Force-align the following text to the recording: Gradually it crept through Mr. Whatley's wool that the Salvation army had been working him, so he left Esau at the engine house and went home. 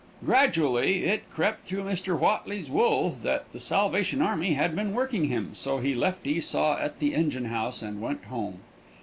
Gradually 0.25 1.05
it 1.05 1.29
crept 1.29 1.63
through 1.67 1.83
Mr. 1.83 2.17
Whatley's 2.19 2.71
wool 2.71 3.19
that 3.21 3.45
the 3.53 3.59
Salvation 3.59 4.19
army 4.19 4.53
had 4.55 4.75
been 4.75 4.95
working 4.95 5.25
him, 5.25 5.51
so 5.53 5.77
he 5.77 5.93
left 5.93 6.25
Esau 6.25 6.79
at 6.79 6.97
the 6.97 7.13
engine 7.13 7.45
house 7.45 7.83
and 7.83 8.01
went 8.01 8.23
home. 8.23 8.61